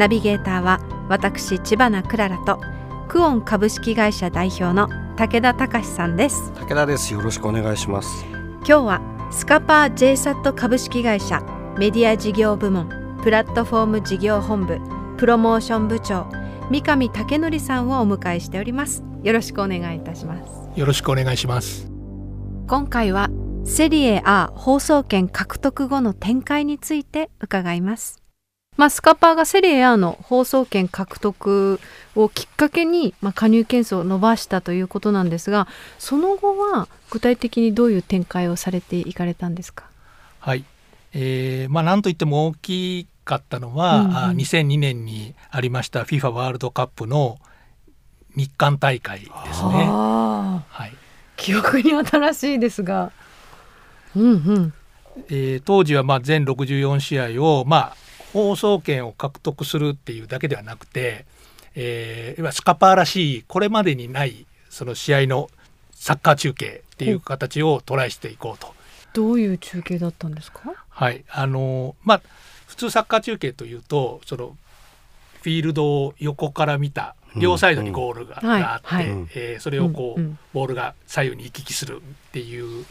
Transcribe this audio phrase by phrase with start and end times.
[0.00, 2.58] ナビゲーターは私千葉なクララと
[3.06, 6.52] クオン株式会社代表の武田隆さんです。
[6.52, 7.12] 武田です。
[7.12, 8.24] よろしくお願いします。
[8.30, 11.42] 今日はスカパー JSAT 株式会社
[11.76, 12.88] メディア事業部門
[13.22, 14.78] プラットフォーム事業本部
[15.18, 16.26] プロモーション部長
[16.70, 19.04] 三上武則さんをお迎えしております。
[19.22, 20.80] よろしくお願いいたします。
[20.80, 21.90] よろしくお願いします。
[22.66, 23.28] 今回は
[23.66, 28.19] セリエ A 放送権獲得後の展開について伺います
[28.80, 31.78] まあ、スカパーがセリエ A の放送権獲得
[32.16, 35.68] をきっかけに、まあ、加入件数を伸ばしたということなんですが
[35.98, 39.84] その後は具体的にどういう展開をされていかれたんですか？
[40.38, 40.64] はい。
[41.12, 47.38] えーまあ、なんといっても大きかったのは、うんうん、2002年にありました FIFA ワールドカップの
[48.34, 49.34] 日韓大会ですね。
[49.42, 50.96] はい、
[51.36, 53.12] 記憶に新しいですが、
[54.16, 54.72] うんうん。
[55.28, 57.96] えー、当時はまあ全64試合を、まあ、
[58.32, 61.24] 放送権を獲得するっていうだけではなくて、
[61.74, 65.50] えー、スカパーらしいこれまでにないその試合の
[65.92, 68.74] サッカー中継っていう形をトライしていこうと。
[69.12, 70.72] どういう中継だったんですか？
[70.88, 71.24] はい。
[71.28, 72.20] あのまあ
[72.66, 74.56] 普通サッカー中継というとその
[75.42, 79.06] フィールドを横から見た両サイドにゴールが,、あって、はい。
[79.34, 82.84] えー、それをこう、うんうん、ボールが左右に行き来するっていう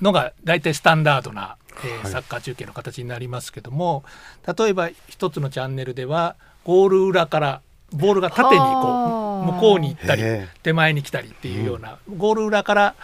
[0.00, 4.04] のが大体スタンダードな、えー、サッカー中継の形になりますけども、
[4.46, 7.60] 例えば一つのチャンネルではゴール裏から
[7.92, 10.22] ボールが縦にこう向こうに行ったり
[10.62, 12.94] 手前に来たりっていうような、ゴール裏から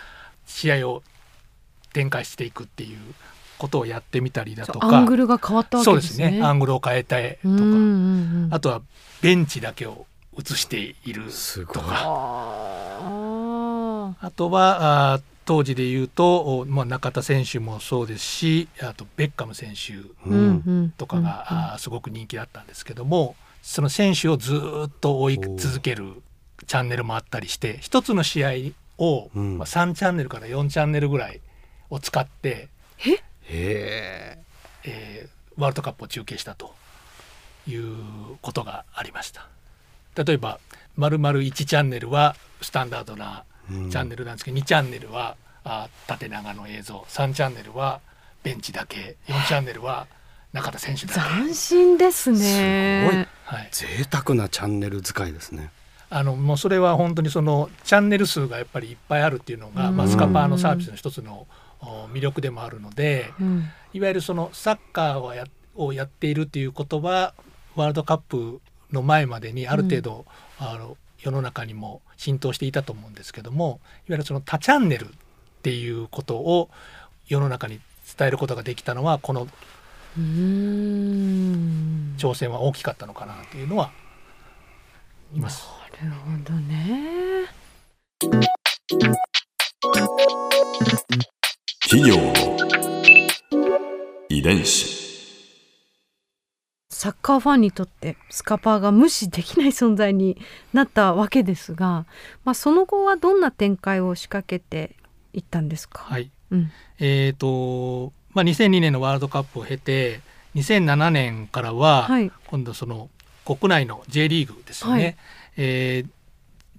[0.47, 1.03] 試合を
[1.93, 2.99] 展開していくっていう
[3.59, 6.25] ことをやってみたりだとかアングルが変わったわけですね。
[6.25, 6.43] そうですね。
[6.43, 8.81] アングルを変えたいとか、あとは
[9.21, 10.07] ベンチだけを
[10.39, 11.25] 映している
[11.73, 12.07] とか。
[14.23, 15.21] あとはあ
[15.51, 19.95] 当時で言うと、まあ、中田選手もそうですしあとベッカム選手
[20.97, 24.55] とかが、すごく人気だったんですけどもその選手をず
[24.87, 26.23] っと追い続ける
[26.69, 28.51] チャンネルもあったりして一つの試合
[28.99, 31.41] を、まあ、3チャンネルから4チャンネルぐらい
[31.91, 32.69] を使って
[33.49, 34.39] え？
[34.85, 36.77] えー、ワールドカップを中継したと
[37.67, 37.97] いう
[38.41, 39.49] ことがありました。
[40.15, 40.61] 例えば
[40.97, 43.43] 丸々1チャンネルはスタンダードな
[43.91, 47.05] チャンネルなんですけど、うん、2チャンネルはあ縦長の映像。
[47.09, 48.01] 3チャンネルは
[48.43, 49.17] ベンチだけ。
[49.27, 50.07] 4チャンネルは
[50.53, 51.21] 中田選手だけ。
[51.21, 53.09] 斬新ですね。
[53.11, 55.71] すごい、はい、贅沢なチャンネル使いですね。
[56.13, 61.47] あのもうそれは本当にそのチャンネル数がやっぱりいっぱいあるっていうのが、まあ、スカパーのサービスの一つの
[62.13, 65.45] 魅力でもあるので、うん、いわゆるそのサッカーをや
[65.77, 67.33] をやっているっていうことは
[67.77, 68.61] ワールドカップ
[68.91, 70.27] の前までにある程度、
[70.61, 75.09] うん、あの世の中にも浸透していたと思うんですけどもいわゆるその多チャンネルっ
[75.63, 76.71] ていうことを
[77.27, 77.81] 世の中に
[78.19, 79.47] 伝えることができたのはこの
[82.17, 83.93] 挑戦は大きかったのかなっていうのは
[85.35, 85.69] います。
[86.03, 87.45] なるほどね。
[91.89, 92.57] 企業の
[94.29, 95.00] 遺伝子。
[97.01, 100.37] サッカーファンにとってスカパーが無視できない存在に
[100.75, 102.05] なったわけですが、
[102.45, 104.97] まあ、その後はどんな展開を仕掛けて
[105.33, 106.31] いったんですか、はい。
[106.51, 110.21] うん、えーとまあ、2002年のワールドカップを経て
[110.55, 112.07] 2007年からは、
[112.49, 113.09] 今度その
[113.47, 115.17] 国内の J リーグですよね、はい、
[115.57, 116.11] えー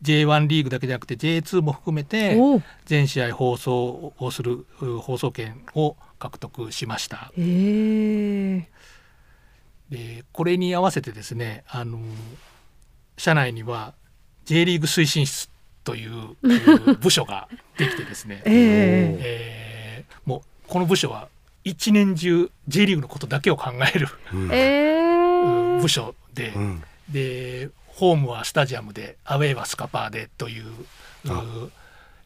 [0.03, 2.36] J1 リーグだけじゃなくて J2 も含めて
[2.86, 7.32] 全試合放送をする放送権を獲得しました。
[7.38, 8.64] えー、
[9.91, 11.99] でこれに合わせてですねあの
[13.17, 13.93] 社内には
[14.46, 15.49] J リーグ推進室
[15.84, 16.35] という
[17.02, 17.47] 部署が
[17.78, 18.53] できてですね、えー、
[19.22, 21.28] えー、もうこの部署は
[21.64, 30.66] 一年中 J リーグのことだけを考える、うん、部署で、うん、でホームはスタジアムでアウェーはスカパーでという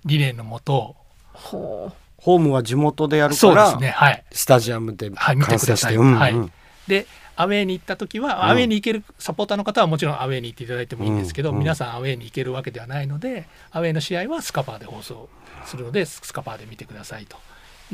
[0.05, 0.95] 理念のもと
[1.33, 6.51] ホームは地元でやるから、ねはい、スタジアムで観戦して、はい、うんうん、はい、
[6.87, 11.55] でアウェーに行った時は、アウェーに行けるサポーターの方はもちろんアウェーに行っていただいてもいいんですけど、うん。
[11.55, 15.29] うん、皆さんアウェーに行けるわけではないのでアウェーの試合はスカパーで放送
[15.65, 17.37] するのでスカパーで見てくださいと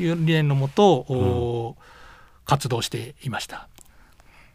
[0.00, 3.68] いう理念のもと、うん、活動していました。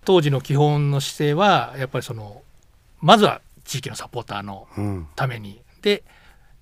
[0.06, 2.42] 当時の基本の姿勢はやっぱりその
[3.02, 4.68] まずは地域のサポーターの
[5.16, 6.04] ために、うん、で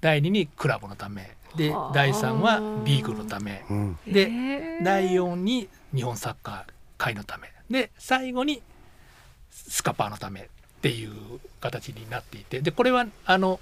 [0.01, 1.35] 第2にクラブのため。
[1.55, 4.29] で第3はリーグのため、うん、で
[4.83, 6.63] 第4に日本サッカー
[6.97, 8.61] 界のためで最後に
[9.49, 10.45] スカパーのためっ
[10.81, 11.11] ていう
[11.61, 13.59] 形になっていてでこれはあの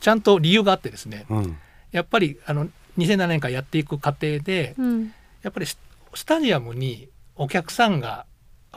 [0.00, 1.58] ちゃんと理由があってですね、うん、
[1.90, 2.68] やっぱりあの
[2.98, 5.12] 2007年からやっていく過程で、うん、
[5.42, 5.78] やっぱりス
[6.24, 8.26] タジアムにお客さんが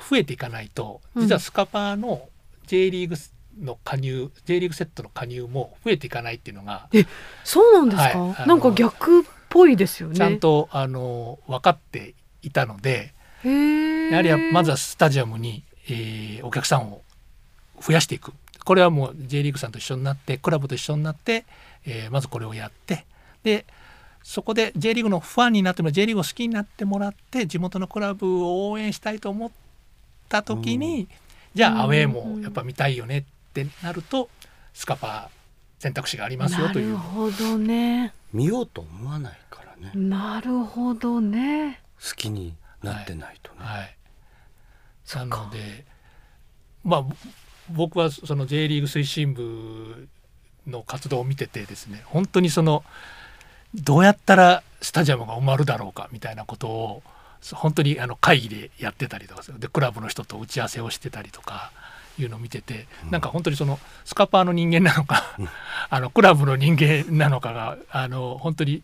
[0.10, 2.30] 増えていかないと実はスカパーの
[2.68, 3.16] J リーグ
[3.60, 7.06] の加入 J リーグセットの加入も増えていかないっていうのがえ
[7.44, 10.16] そうなんですか、はい、なんか逆っぽいですよね。
[10.16, 13.13] ちゃんとあの分かっていたので
[13.47, 17.01] やはりまずはスタジアムに、えー、お客さんを
[17.81, 18.33] 増やしていく
[18.63, 21.45] これはもう J リーグさんと一緒になってクラブと一緒になって、
[21.85, 23.05] えー、まずこれをやって
[23.43, 23.65] で
[24.23, 29.51] そこで J リーグのファンになっても J リーグを好きになってもらって地元のクラブを応援したいと思っ
[30.29, 31.07] た時に、うん、
[31.55, 33.23] じゃあアウェーもやっぱ見たいよねっ
[33.53, 34.29] てなると
[34.73, 35.41] スカパー
[35.81, 36.93] 選択肢がありますよという。
[36.93, 38.13] なるほどね。
[38.31, 39.91] 見ようと思わないからね。
[39.95, 41.81] なるほどね。
[41.99, 42.53] 好きに
[42.83, 43.57] なってないとね。
[43.60, 43.80] はい。
[43.80, 45.86] はい、なので
[46.83, 47.06] まあ
[47.69, 50.07] 僕はその J リーグ推進部
[50.68, 52.83] の活動を見ててですね本当にその
[53.74, 57.04] どうやったらスタジアムが埋まるだろうかみたいなことを
[57.54, 61.72] 本当にあの会議でやってたりとかでクラブの人と打ち合わせをしてたりとか
[62.19, 65.50] いうのを見てて、うん、なんか本当にそのスカパーの人間なのか、うん、
[65.89, 68.84] あのクラブの人間なのかがあの本当に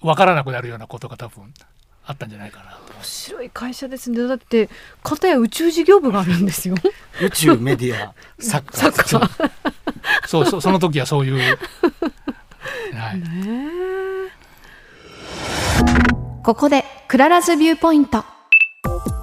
[0.00, 1.52] 分からなくなるようなことが多分
[2.10, 4.26] あったんじゃないかな面白い会社ですね。
[4.26, 4.68] だって
[5.02, 6.74] 片や宇宙事業部があるんですよ。
[7.22, 9.50] 宇宙メディア サッカー。
[10.26, 11.38] そうそうその時はそういう、
[12.94, 13.22] はい、
[16.42, 18.24] ここでクララズビューポイント。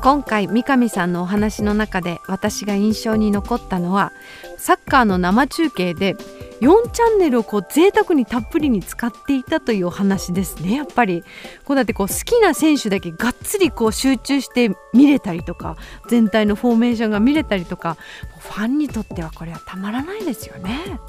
[0.02, 4.14] 今回三上さんのお話の中で私が印象に残ったのは
[4.58, 6.16] サッカーの生中継で
[6.62, 11.24] 4チャンネルをこう贅沢にたっぷりに使っていたというお話ですねやっぱり。
[11.66, 15.76] こうだってこう好きな選手だけがっつりこう集中して見れたりとか
[16.10, 17.98] 全体のフォーメーションが見れたりとか
[18.40, 21.00] ファンにとってはこれはたまらないですよね。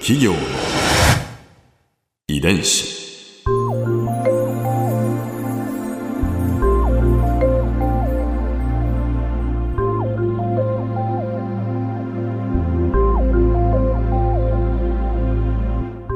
[0.00, 0.38] 企業の
[2.26, 3.01] 遺伝子。